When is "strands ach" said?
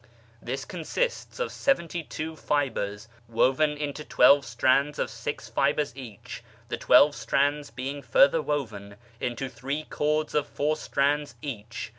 10.75-11.89